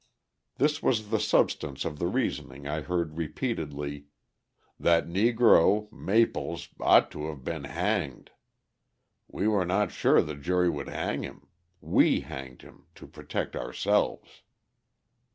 [0.55, 4.05] This was the substance of the reasoning I heard repeatedly:
[4.79, 8.31] "That Negro, Maples, ought to have been hanged;
[9.27, 11.45] we were not sure the jury would hang him;
[11.81, 14.41] we hanged him to protect ourselves."